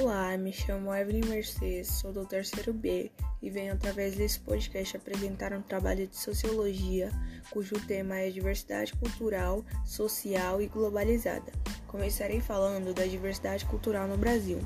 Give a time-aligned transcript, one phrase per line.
[0.00, 3.12] Olá, me chamo Evelyn Mercedes, sou do terceiro B
[3.42, 7.10] e venho através desse podcast apresentar um trabalho de sociologia
[7.50, 11.52] cujo tema é diversidade cultural, social e globalizada.
[11.86, 14.60] Começarei falando da diversidade cultural no Brasil.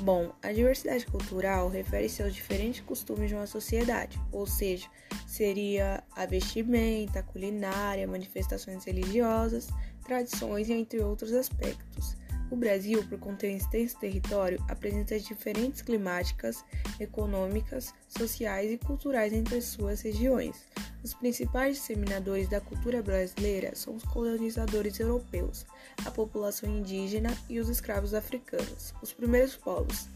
[0.00, 4.88] Bom, a diversidade cultural refere-se aos diferentes costumes de uma sociedade, ou seja,
[5.26, 9.68] seria a vestimenta, a culinária, manifestações religiosas,
[10.02, 12.21] tradições e entre outros aspectos.
[12.52, 16.62] O Brasil, por conter um extenso território, apresenta diferentes climáticas,
[17.00, 20.66] econômicas, sociais e culturais entre suas regiões.
[21.02, 25.64] Os principais disseminadores da cultura brasileira são os colonizadores europeus,
[26.04, 30.06] a população indígena e os escravos africanos, os primeiros povos.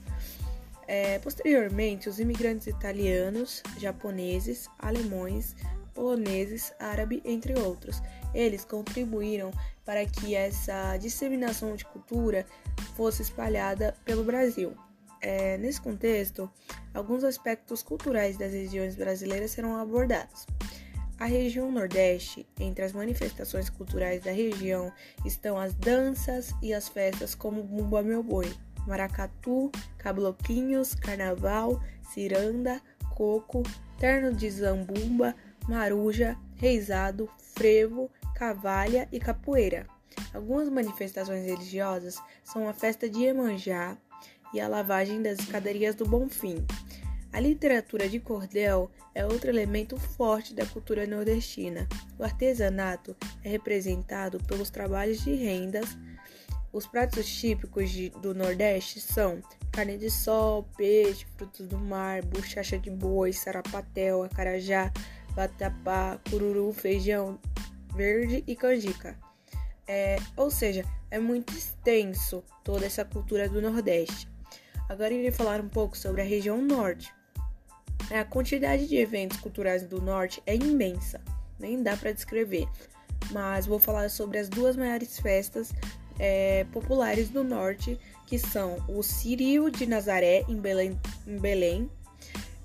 [0.87, 5.57] É, posteriormente, os imigrantes italianos, japoneses, alemães,
[5.97, 8.03] poloneses, árabe, entre outros.
[8.35, 9.51] Eles contribuíram
[9.83, 12.45] para que essa disseminação de cultura
[12.95, 14.77] fosse espalhada pelo Brasil.
[15.23, 16.51] É, nesse contexto,
[16.93, 20.47] alguns aspectos culturais das regiões brasileiras serão abordados.
[21.19, 24.93] A região Nordeste, entre as manifestações culturais da região,
[25.25, 28.53] estão as danças e as festas como Bumba Meu Boi,
[28.87, 31.83] Maracatu, Cabloquinhos, Carnaval,
[32.13, 32.83] Ciranda,
[33.15, 33.63] Coco,
[33.99, 35.35] Terno de Zambumba,
[35.69, 39.87] Maruja, Reisado, Frevo, Cavalha e Capoeira.
[40.33, 43.97] Algumas manifestações religiosas são a festa de Iemanjá
[44.53, 46.65] e a lavagem das escadarias do Bonfim.
[47.33, 51.87] A literatura de cordel é outro elemento forte da cultura nordestina.
[52.19, 53.15] O artesanato
[53.45, 55.99] é representado pelos trabalhos de rendas.
[56.73, 62.79] Os pratos típicos de, do Nordeste são carne de sol, peixe, frutos do mar, bochacha
[62.79, 64.91] de boi, sarapatel, acarajá,
[65.37, 67.39] vatapá, cururu, feijão
[67.95, 69.17] verde e canjica.
[69.87, 74.29] É, ou seja, é muito extenso toda essa cultura do Nordeste.
[74.89, 77.15] Agora irei falar um pouco sobre a região Norte.
[78.11, 81.21] A quantidade de eventos culturais do Norte é imensa,
[81.59, 82.69] nem dá para descrever,
[83.33, 85.73] mas vou falar sobre as duas maiores festas
[86.19, 91.91] é, populares do Norte, que são o Cirio de Nazaré, em Belém, em Belém,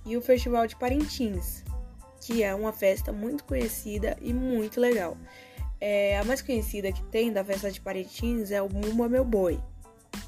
[0.05, 1.63] e o Festival de Parintins,
[2.21, 5.17] que é uma festa muito conhecida e muito legal.
[5.79, 9.59] É, a mais conhecida que tem da festa de Parintins é o Mumba Meu Boi,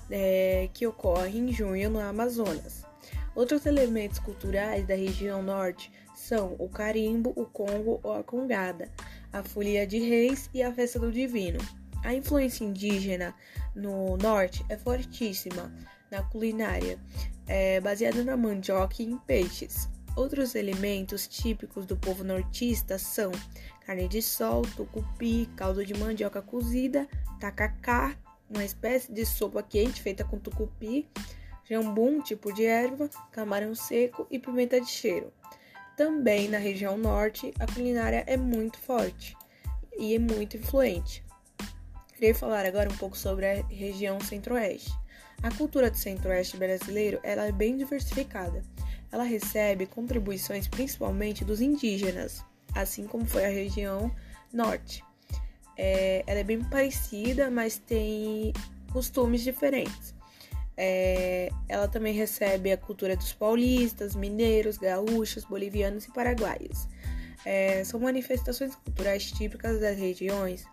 [0.10, 2.84] é, que ocorre em junho no Amazonas.
[3.36, 8.92] Outros elementos culturais da região norte são o carimbo, o congo ou a congada,
[9.32, 11.60] a folia de reis e a festa do divino.
[12.04, 13.34] A influência indígena
[13.76, 15.72] no norte é fortíssima
[16.12, 17.00] na culinária,
[17.48, 19.90] é, baseada na mandioca e em peixes.
[20.16, 23.32] Outros elementos típicos do povo nortista são
[23.84, 27.08] carne de sol, tucupi, caldo de mandioca cozida,
[27.40, 28.16] tacacá,
[28.48, 31.10] uma espécie de sopa quente feita com tucupi,
[31.68, 35.34] jambum, tipo de erva, camarão seco e pimenta de cheiro.
[35.98, 39.36] Também na região norte, a culinária é muito forte
[39.98, 41.26] e é muito influente.
[42.14, 44.94] Queria falar agora um pouco sobre a região centro-oeste.
[45.42, 48.64] A cultura do centro-oeste brasileiro ela é bem diversificada
[49.14, 52.44] ela recebe contribuições principalmente dos indígenas,
[52.74, 54.12] assim como foi a região
[54.52, 55.04] norte.
[55.78, 58.52] É, ela é bem parecida, mas tem
[58.92, 60.16] costumes diferentes.
[60.76, 66.88] É, ela também recebe a cultura dos paulistas, mineiros, gaúchos, bolivianos e paraguaios.
[67.46, 70.66] É, são manifestações culturais típicas das regiões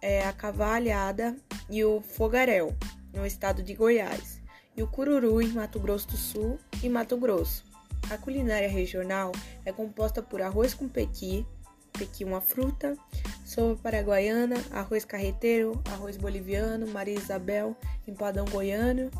[0.00, 1.36] é, a cavalhada
[1.68, 2.72] e o fogaréu,
[3.12, 4.33] no estado de Goiás
[4.76, 7.64] e o cururu em Mato Grosso do Sul e Mato Grosso.
[8.10, 9.32] A culinária regional
[9.64, 11.46] é composta por arroz com pequi,
[11.92, 12.96] pequi uma fruta,
[13.44, 17.76] sopa paraguaiana, arroz carreteiro, arroz boliviano, Maria Isabel,
[18.06, 19.10] empadão goiano,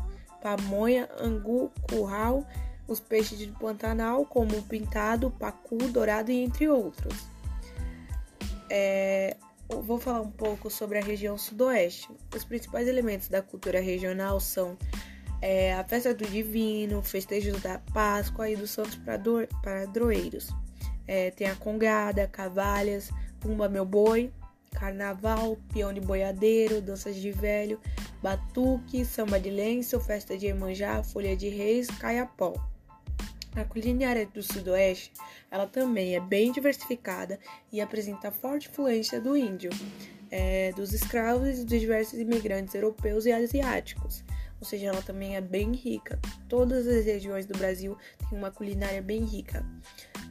[0.41, 2.45] pamonha, angu, curral,
[2.87, 7.27] os peixes de Pantanal, como o pintado, pacu, dourado e entre outros.
[8.69, 9.37] É,
[9.67, 12.09] vou falar um pouco sobre a região sudoeste.
[12.35, 14.77] Os principais elementos da cultura regional são
[15.47, 18.99] é, a festa do Divino, festejos da Páscoa e dos Santos
[19.61, 20.49] Padroeiros.
[21.07, 24.33] É, tem a Congada, Cavalhas, Pumba Meu Boi,
[24.71, 27.79] Carnaval, Peão de Boiadeiro, Danças de Velho,
[28.23, 32.55] Batuque, Samba de Lenço, Festa de Emanjá, Folha de Reis, Caiapó.
[33.55, 35.13] A culinária do Sudoeste,
[35.51, 37.39] ela também é bem diversificada
[37.71, 39.69] e apresenta forte influência do índio,
[40.31, 44.23] é, dos escravos e dos diversos imigrantes europeus e asiáticos
[44.59, 46.19] ou seja, ela também é bem rica.
[46.47, 47.97] Todas as regiões do Brasil
[48.29, 49.65] têm uma culinária bem rica.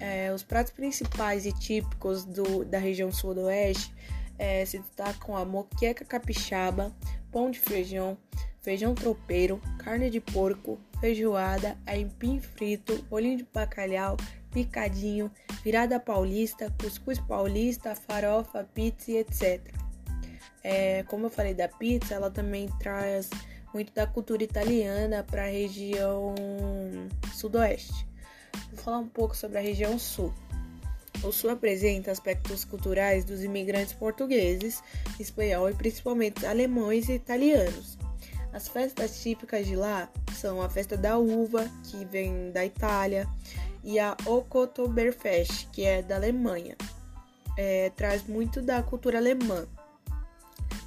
[0.00, 3.94] É, os pratos principais e típicos do, da região sudoeste
[4.38, 6.94] é, se destacam a moqueca capixaba,
[7.30, 8.18] pão de feijão,
[8.60, 14.16] feijão tropeiro, carne de porco, feijoada, aipim frito, bolinho de bacalhau,
[14.50, 15.30] picadinho,
[15.62, 19.60] virada paulista, cuscuz paulista, farofa, pizza etc.
[20.62, 23.28] É, como eu falei da pizza, ela também traz
[23.74, 26.34] muito da cultura italiana para a região
[27.34, 28.06] sudoeste.
[28.70, 30.32] Vou falar um pouco sobre a região sul.
[31.24, 34.82] O Sul apresenta aspectos culturais dos imigrantes portugueses,
[35.18, 37.98] espanhol e principalmente alemães e italianos.
[38.52, 43.26] As festas típicas de lá são a festa da uva, que vem da Itália,
[43.82, 46.76] e a Oktoberfest, que é da Alemanha.
[47.56, 49.66] É, traz muito da cultura alemã.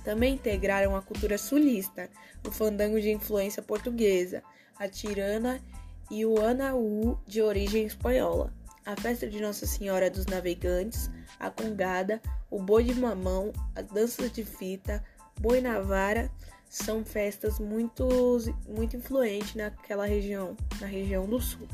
[0.08, 2.10] Também integraram a cultura sulista,
[2.48, 4.42] o fandango de influência portuguesa,
[4.80, 5.60] a tirana
[6.10, 8.54] e o anaú de origem espanhola.
[8.86, 14.32] A festa de Nossa Senhora dos Navegantes, a congada, o boi de mamão, as danças
[14.32, 15.04] de fita,
[15.42, 16.32] boi na vara
[16.70, 18.08] são festas muito,
[18.66, 21.68] muito influentes naquela região, na região do sul.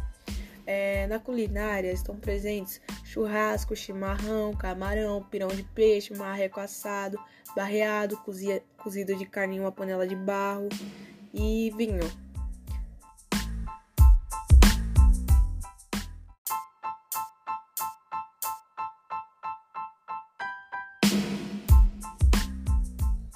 [0.65, 7.19] É, na culinária estão presentes churrasco, chimarrão, camarão, pirão de peixe, marreco assado,
[7.55, 10.69] barreado, cozia, cozido de carne em uma panela de barro
[11.33, 11.99] e vinho.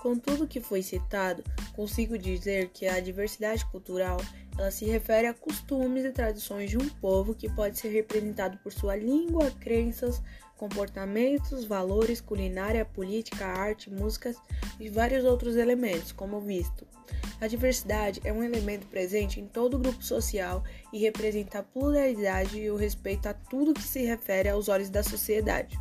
[0.01, 1.43] Com tudo que foi citado,
[1.75, 4.17] consigo dizer que a diversidade cultural
[4.57, 8.71] ela se refere a costumes e tradições de um povo que pode ser representado por
[8.71, 10.21] sua língua, crenças,
[10.57, 14.35] comportamentos, valores, culinária, política, arte, músicas
[14.79, 16.85] e vários outros elementos, como visto.
[17.39, 22.71] A diversidade é um elemento presente em todo grupo social e representa a pluralidade e
[22.71, 25.79] o respeito a tudo que se refere aos olhos da sociedade.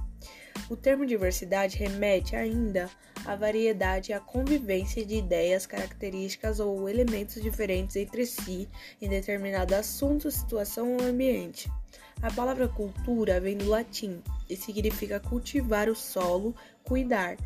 [0.68, 2.90] O termo diversidade remete ainda
[3.24, 8.68] à variedade e à convivência de ideias, características ou elementos diferentes entre si
[9.00, 11.70] em determinado assunto, situação ou ambiente.
[12.22, 17.36] A palavra cultura vem do latim e significa cultivar o solo, cuidar.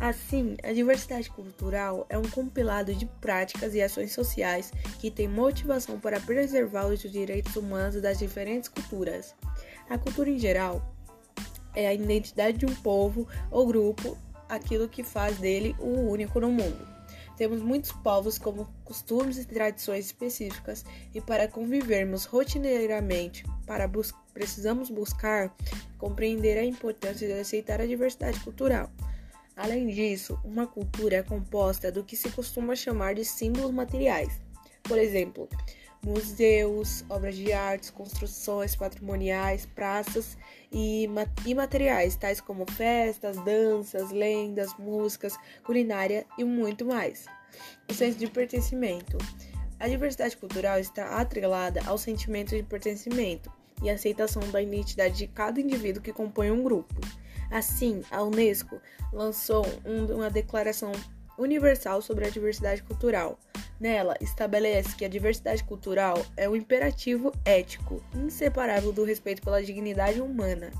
[0.00, 5.98] Assim, a diversidade cultural é um compilado de práticas e ações sociais que têm motivação
[5.98, 9.34] para preservar os direitos humanos das diferentes culturas.
[9.90, 10.94] A cultura em geral
[11.74, 14.16] é a identidade de um povo ou grupo,
[14.48, 16.86] aquilo que faz dele o único no mundo.
[17.36, 20.84] Temos muitos povos com costumes e tradições específicas,
[21.14, 25.52] e para convivermos rotineiramente, para bus precisamos buscar
[25.98, 28.88] compreender a importância de aceitar a diversidade cultural.
[29.56, 34.40] Além disso, uma cultura é composta do que se costuma chamar de símbolos materiais.
[34.84, 35.48] Por exemplo,
[36.04, 40.38] museus, obras de arte, construções patrimoniais, praças
[40.70, 41.08] e
[41.52, 47.26] materiais, tais como festas, danças, lendas, músicas, culinária e muito mais.
[47.90, 49.18] O senso de pertencimento.
[49.80, 55.60] A diversidade cultural está atrelada ao sentimento de pertencimento e aceitação da identidade de cada
[55.60, 56.94] indivíduo que compõe um grupo.
[57.50, 58.80] Assim, a Unesco
[59.12, 60.92] lançou uma declaração
[61.38, 63.38] universal sobre a diversidade cultural,
[63.80, 70.20] Nela, estabelece que a diversidade cultural é um imperativo ético inseparável do respeito pela dignidade
[70.20, 70.72] humana.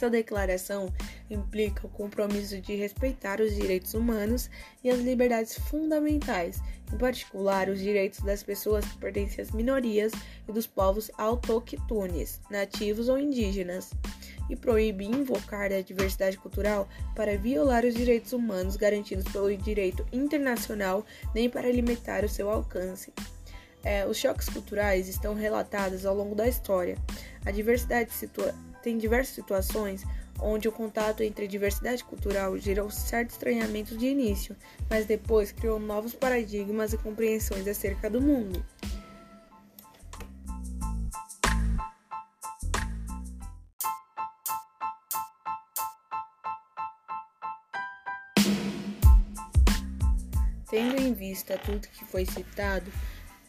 [0.00, 0.90] Essa declaração
[1.28, 4.48] implica o compromisso de respeitar os direitos humanos
[4.82, 6.58] e as liberdades fundamentais,
[6.90, 10.10] em particular os direitos das pessoas que pertencem às minorias
[10.48, 13.90] e dos povos autóctones, nativos ou indígenas
[14.48, 21.04] e proíbe invocar a diversidade cultural para violar os direitos humanos garantidos pelo direito internacional
[21.34, 23.12] nem para limitar o seu alcance.
[23.84, 26.96] É, os choques culturais estão relatados ao longo da história.
[27.44, 28.12] A diversidade
[28.82, 30.04] tem diversas situações
[30.42, 34.56] onde o contato entre diversidade cultural gerou certo estranhamento de início,
[34.88, 38.64] mas depois criou novos paradigmas e compreensões acerca do mundo.
[50.70, 52.92] Tendo em vista tudo que foi citado,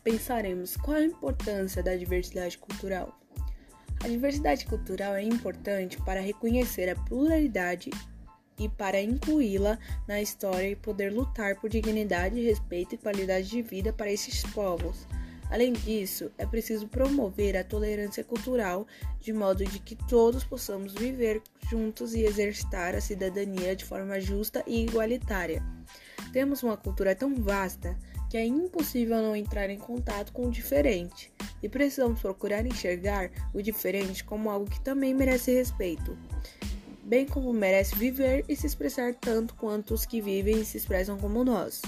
[0.04, 3.16] pensaremos qual a importância da diversidade cultural.
[4.04, 7.92] A diversidade cultural é importante para reconhecer a pluralidade
[8.58, 9.78] e para incluí-la
[10.08, 15.08] na história e poder lutar por dignidade, respeito e qualidade de vida para esses povos.
[15.52, 18.88] Além disso, é preciso promover a tolerância cultural
[19.20, 24.64] de modo de que todos possamos viver juntos e exercitar a cidadania de forma justa
[24.66, 25.62] e igualitária.
[26.32, 27.98] Temos uma cultura tão vasta
[28.30, 31.31] que é impossível não entrar em contato com o diferente,
[31.62, 36.18] e precisamos procurar enxergar o diferente como algo que também merece respeito,
[37.04, 41.18] bem como merece viver e se expressar tanto quanto os que vivem e se expressam
[41.18, 41.82] como nós.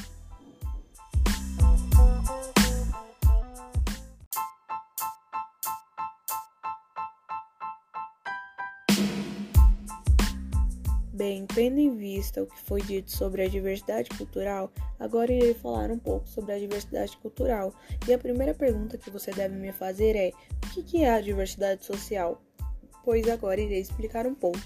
[11.53, 15.99] Tendo em vista o que foi dito sobre a diversidade cultural, agora irei falar um
[15.99, 17.73] pouco sobre a diversidade cultural.
[18.07, 20.31] E a primeira pergunta que você deve me fazer é:
[20.65, 22.41] o que é a diversidade social?
[23.03, 24.59] Pois agora irei explicar um pouco.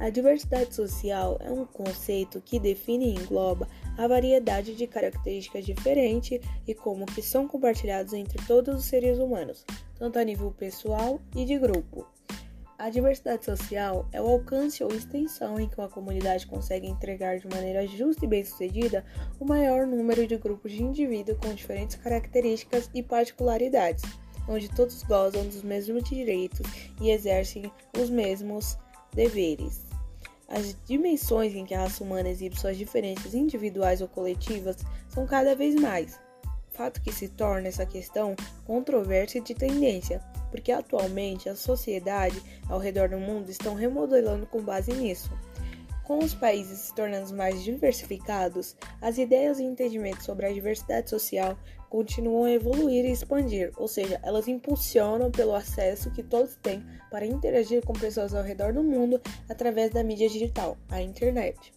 [0.00, 6.40] A diversidade social é um conceito que define e engloba a variedade de características diferentes
[6.66, 9.64] e como que são compartilhados entre todos os seres humanos,
[9.96, 12.13] tanto a nível pessoal e de grupo.
[12.76, 17.46] A diversidade social é o alcance ou extensão em que uma comunidade consegue entregar de
[17.46, 19.04] maneira justa e bem-sucedida
[19.38, 24.02] o maior número de grupos de indivíduos com diferentes características e particularidades,
[24.48, 26.66] onde todos gozam dos mesmos direitos
[27.00, 28.76] e exercem os mesmos
[29.14, 29.86] deveres.
[30.48, 34.78] As dimensões em que a raça humana exibe suas diferenças individuais ou coletivas
[35.08, 36.18] são cada vez mais,
[36.74, 38.34] fato que se torna essa questão
[38.66, 40.20] controversa e de tendência,
[40.54, 45.36] porque atualmente a sociedade ao redor do mundo estão remodelando com base nisso.
[46.04, 51.58] Com os países se tornando mais diversificados, as ideias e entendimentos sobre a diversidade social
[51.90, 57.26] continuam a evoluir e expandir, ou seja, elas impulsionam pelo acesso que todos têm para
[57.26, 61.72] interagir com pessoas ao redor do mundo através da mídia digital, a internet.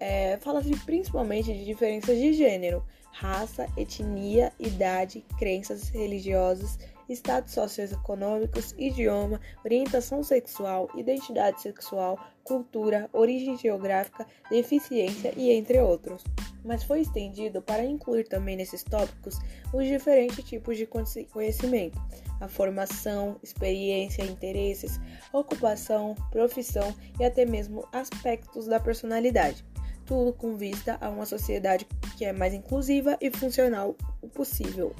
[0.00, 6.76] É, Fala-se principalmente de diferenças de gênero, raça, etnia, idade, crenças religiosas,
[7.14, 16.24] status socioeconômicos, idioma, orientação sexual, identidade sexual, cultura, origem geográfica, deficiência e entre outros.
[16.64, 19.38] Mas foi estendido para incluir também nesses tópicos
[19.72, 21.98] os diferentes tipos de conhecimento,
[22.40, 25.00] a formação, experiência, interesses,
[25.32, 29.64] ocupação, profissão e até mesmo aspectos da personalidade
[30.10, 31.86] tudo com vista a uma sociedade
[32.18, 34.92] que é mais inclusiva e funcional o possível.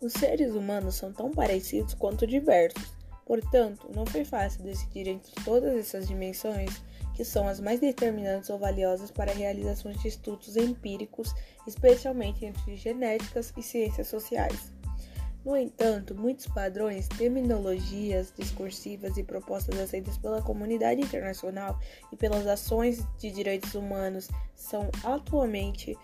[0.00, 2.94] Os seres humanos são tão parecidos quanto diversos.
[3.26, 6.82] Portanto, não foi fácil decidir entre todas essas dimensões
[7.14, 11.34] que são as mais determinantes ou valiosas para a realização de estudos empíricos,
[11.66, 14.72] especialmente entre genéticas e ciências sociais.
[15.44, 21.78] No entanto, muitos padrões, terminologias discursivas e propostas aceitas pela comunidade internacional
[22.10, 25.96] e pelas ações de direitos humanos são atualmente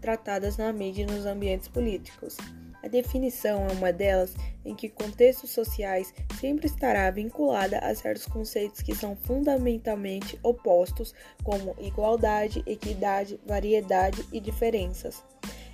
[0.00, 2.36] tratadas na mídia e nos ambientes políticos.
[2.84, 8.82] A definição é uma delas em que contextos sociais sempre estará vinculada a certos conceitos
[8.82, 15.24] que são fundamentalmente opostos, como igualdade, equidade, variedade e diferenças.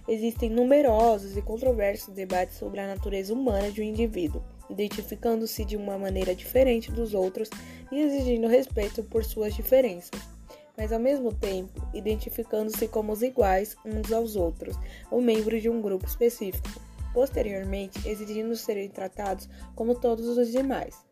[0.06, 5.98] Existem numerosos e controversos debates sobre a natureza humana de um indivíduo, identificando-se de uma
[5.98, 7.50] maneira diferente dos outros
[7.90, 10.10] e exigindo respeito por suas diferenças
[10.76, 14.78] mas ao mesmo tempo identificando-se como os iguais uns aos outros,
[15.10, 16.70] ou membros de um grupo específico
[17.12, 21.10] posteriormente exigindo serem tratados como todos os demais.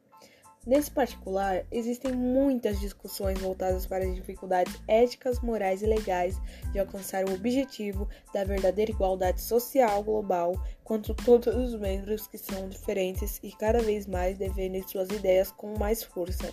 [0.69, 6.39] Nesse particular, existem muitas discussões voltadas para as dificuldades éticas, morais e legais
[6.73, 10.53] de alcançar o objetivo da verdadeira igualdade social global
[10.85, 15.79] quanto todos os membros que são diferentes e cada vez mais defendem suas ideias com
[15.79, 16.53] mais força.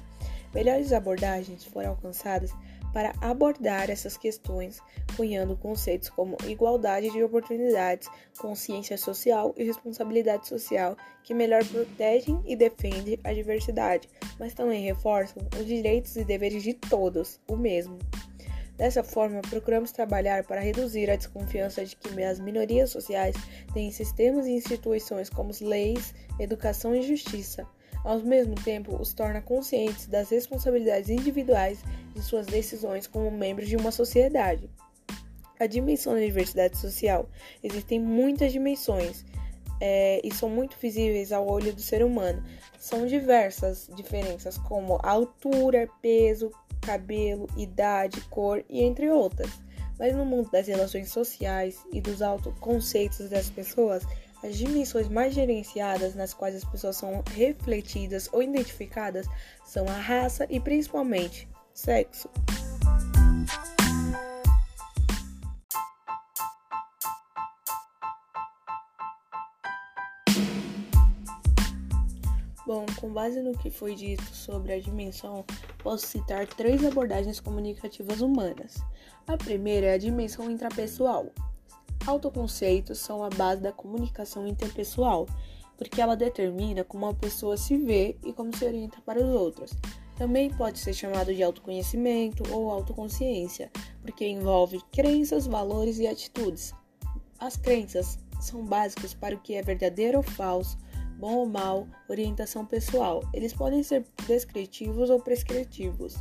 [0.53, 2.51] Melhores abordagens foram alcançadas
[2.95, 4.79] para abordar essas questões,
[5.17, 8.07] cunhando conceitos como igualdade de oportunidades,
[8.39, 14.07] consciência social e responsabilidade social, que melhor protegem e defendem a diversidade,
[14.39, 17.99] mas também reforçam os direitos e deveres de todos, o mesmo.
[18.77, 23.35] Dessa forma, procuramos trabalhar para reduzir a desconfiança de que as minorias sociais
[23.73, 27.67] têm sistemas e instituições como leis, educação e justiça,
[28.05, 31.79] ao mesmo tempo os torna conscientes das responsabilidades individuais
[32.13, 34.69] de suas decisões como membros de uma sociedade.
[35.59, 37.27] A dimensão da diversidade social.
[37.63, 39.25] Existem muitas dimensões
[39.81, 42.43] é, e são muito visíveis ao olho do ser humano.
[42.77, 49.50] São diversas diferenças, como altura, peso, cabelo, idade, cor e entre outras.
[49.97, 54.03] Mas no mundo das relações sociais e dos autoconceitos das pessoas,
[54.44, 59.27] as dimensões mais gerenciadas nas quais as pessoas são refletidas ou identificadas
[59.65, 62.30] são a raça e principalmente sexo.
[72.65, 75.46] Bom, com base no que foi dito sobre a dimensão,
[75.77, 78.77] posso citar três abordagens comunicativas humanas.
[79.27, 81.32] A primeira é a dimensão intrapessoal,
[82.07, 85.27] Autoconceitos são a base da comunicação interpessoal,
[85.77, 89.74] porque ela determina como uma pessoa se vê e como se orienta para os outros.
[90.15, 93.71] Também pode ser chamado de autoconhecimento ou autoconsciência,
[94.01, 96.74] porque envolve crenças, valores e atitudes.
[97.39, 100.77] As crenças são básicos para o que é verdadeiro ou falso,
[101.17, 103.24] bom ou mal, orientação pessoal.
[103.33, 106.15] Eles podem ser descritivos ou prescritivos.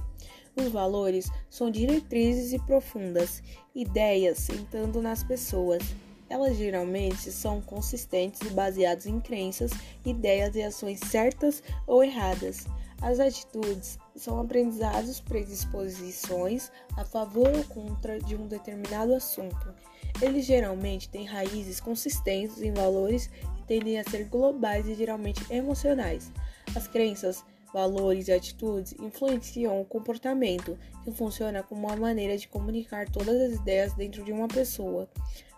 [0.56, 3.42] Os valores são diretrizes e profundas,
[3.74, 5.82] ideias sentando nas pessoas.
[6.28, 9.72] Elas geralmente são consistentes e baseadas em crenças,
[10.04, 12.66] ideias e ações certas ou erradas.
[13.02, 19.74] As atitudes são aprendizados, predisposições a favor ou contra de um determinado assunto.
[20.22, 26.32] Eles geralmente têm raízes consistentes em valores e tendem a ser globais e geralmente emocionais.
[26.74, 33.10] As crenças, valores e atitudes influenciam o comportamento, que funciona como uma maneira de comunicar
[33.10, 35.10] todas as ideias dentro de uma pessoa.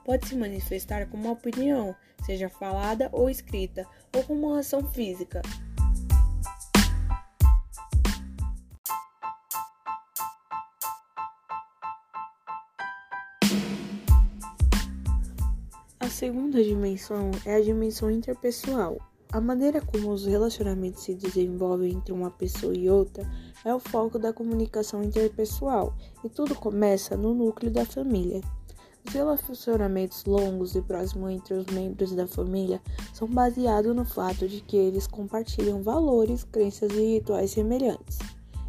[0.02, 1.94] Pode se manifestar como uma opinião,
[2.24, 5.42] seja falada ou escrita, ou como uma ação física.
[16.00, 18.96] A segunda dimensão é a dimensão interpessoal.
[19.32, 23.28] A maneira como os relacionamentos se desenvolvem entre uma pessoa e outra
[23.64, 28.40] é o foco da comunicação interpessoal, e tudo começa no núcleo da família.
[29.06, 32.80] Os relacionamentos longos e próximos entre os membros da família
[33.12, 38.18] são baseados no fato de que eles compartilham valores, crenças e rituais semelhantes.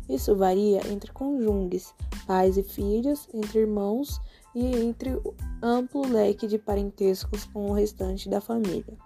[0.09, 1.93] Isso varia entre cônjuges,
[2.25, 4.19] pais e filhos, entre irmãos
[4.55, 5.19] e entre
[5.61, 8.97] amplo leque de parentescos com o restante da família,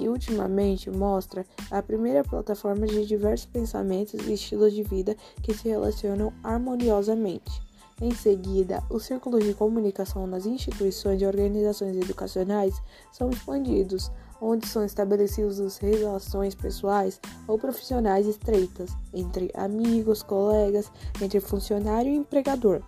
[0.00, 5.68] que ultimamente mostra a primeira plataforma de diversos pensamentos e estilos de vida que se
[5.68, 7.60] relacionam harmoniosamente.
[8.00, 12.80] Em seguida, os círculos de comunicação nas instituições e organizações educacionais
[13.12, 22.10] são expandidos, onde são estabelecidas relações pessoais ou profissionais estreitas entre amigos, colegas, entre funcionário
[22.10, 22.82] e empregador.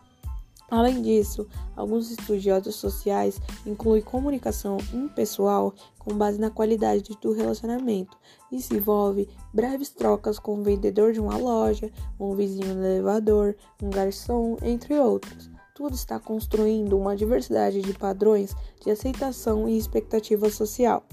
[0.72, 8.16] Além disso, alguns estudiosos sociais incluem comunicação impessoal com base na qualidade do relacionamento
[8.50, 13.54] e se envolve breves trocas com o vendedor de uma loja, um vizinho no elevador,
[13.82, 15.50] um garçom, entre outros.
[15.74, 21.04] Tudo está construindo uma diversidade de padrões de aceitação e expectativa social.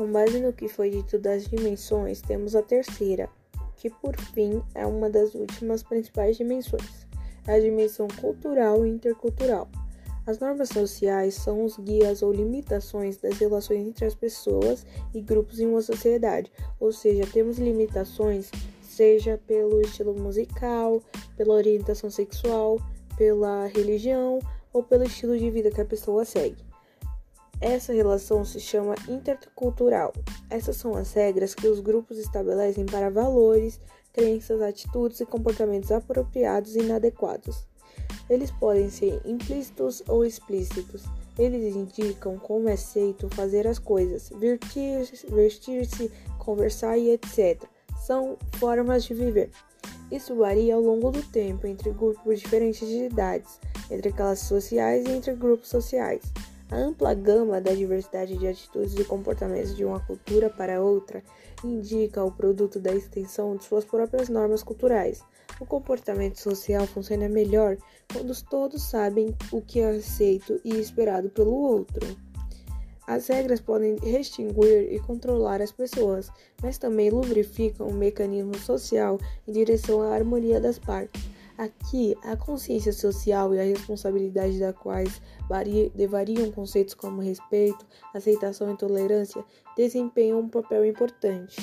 [0.00, 3.28] Com base no que foi dito das dimensões, temos a terceira,
[3.76, 7.06] que por fim é uma das últimas principais dimensões,
[7.46, 9.68] a dimensão cultural e intercultural.
[10.26, 15.60] As normas sociais são os guias ou limitações das relações entre as pessoas e grupos
[15.60, 21.02] em uma sociedade, ou seja, temos limitações, seja pelo estilo musical,
[21.36, 22.78] pela orientação sexual,
[23.18, 24.38] pela religião
[24.72, 26.69] ou pelo estilo de vida que a pessoa segue.
[27.60, 30.14] Essa relação se chama intercultural.
[30.48, 33.78] Essas são as regras que os grupos estabelecem para valores,
[34.14, 37.66] crenças, atitudes e comportamentos apropriados e inadequados.
[38.30, 41.04] Eles podem ser implícitos ou explícitos.
[41.38, 47.62] Eles indicam como é aceito fazer as coisas, vestir-se, conversar e etc.
[48.06, 49.50] São formas de viver.
[50.10, 55.10] Isso varia ao longo do tempo entre grupos diferentes de idades, entre classes sociais e
[55.10, 56.22] entre grupos sociais.
[56.70, 61.22] A ampla gama da diversidade de atitudes e comportamentos de uma cultura para outra
[61.64, 65.22] indica o produto da extensão de suas próprias normas culturais.
[65.60, 67.76] O comportamento social funciona melhor
[68.12, 72.06] quando todos sabem o que é aceito e esperado pelo outro.
[73.04, 76.30] As regras podem restringir e controlar as pessoas,
[76.62, 81.39] mas também lubrificam o mecanismo social em direção à harmonia das partes.
[81.60, 85.20] Aqui, a consciência social e a responsabilidade da quais
[85.94, 89.44] devariam conceitos como respeito, aceitação e tolerância
[89.76, 91.60] desempenham um papel importante.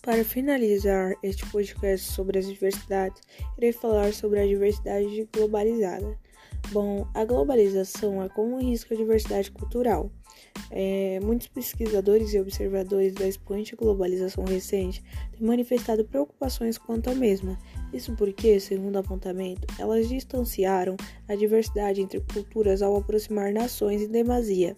[0.00, 3.20] Para finalizar este podcast sobre as diversidades,
[3.58, 6.18] irei falar sobre a diversidade globalizada.
[6.72, 10.10] Bom, a globalização é como risco a diversidade cultural.
[10.70, 17.58] É, muitos pesquisadores e observadores da expoente globalização recente têm manifestado preocupações quanto à mesma.
[17.92, 20.96] Isso porque, segundo apontamento, elas distanciaram
[21.28, 24.74] a diversidade entre culturas ao aproximar nações em demasia.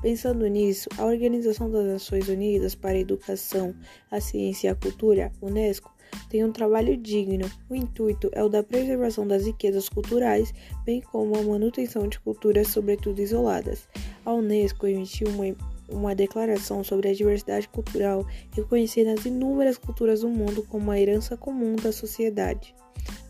[0.00, 3.74] Pensando nisso, a Organização das Nações Unidas para a Educação,
[4.10, 5.91] a Ciência e a Cultura, UNESCO,
[6.28, 7.50] tem um trabalho digno.
[7.68, 10.52] O intuito é o da preservação das riquezas culturais,
[10.84, 13.88] bem como a manutenção de culturas, sobretudo isoladas.
[14.24, 15.54] A Unesco emitiu uma,
[15.88, 21.36] uma declaração sobre a diversidade cultural, reconhecendo as inúmeras culturas do mundo como uma herança
[21.36, 22.74] comum da sociedade.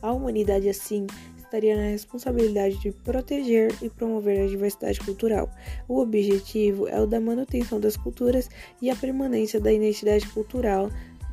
[0.01, 1.07] A humanidade, assim,
[1.53, 5.51] estaria na responsabilidade de proteger e promover a diversidade cultural.
[5.87, 8.49] O objetivo é o da manutenção das culturas
[8.81, 10.89] e a permanência da identidade cultural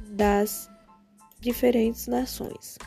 [0.09, 0.69] das
[1.39, 2.77] diferentes nações.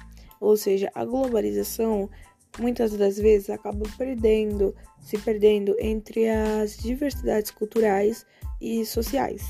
[0.41, 2.11] Ou seja, a globalização
[2.59, 8.27] muitas das vezes acaba perdendo, se perdendo entre as diversidades culturais
[8.61, 9.43] e sociais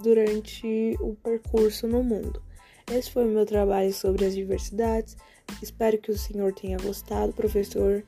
[0.00, 2.42] durante o percurso no mundo.
[2.90, 5.16] Esse foi o meu trabalho sobre as diversidades.
[5.62, 8.04] Espero que o senhor tenha gostado, professor,